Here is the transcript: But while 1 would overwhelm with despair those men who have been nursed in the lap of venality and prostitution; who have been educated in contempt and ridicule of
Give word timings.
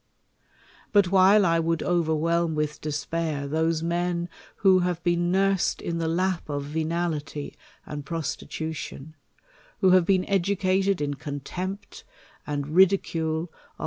But 0.91 1.11
while 1.11 1.43
1 1.43 1.63
would 1.63 1.83
overwhelm 1.83 2.55
with 2.55 2.81
despair 2.81 3.47
those 3.47 3.83
men 3.83 4.29
who 4.55 4.79
have 4.79 5.03
been 5.03 5.31
nursed 5.31 5.79
in 5.79 5.99
the 5.99 6.07
lap 6.07 6.49
of 6.49 6.63
venality 6.63 7.55
and 7.85 8.03
prostitution; 8.03 9.15
who 9.79 9.91
have 9.91 10.07
been 10.07 10.25
educated 10.27 11.01
in 11.01 11.13
contempt 11.13 12.03
and 12.47 12.69
ridicule 12.69 13.51
of 13.77 13.79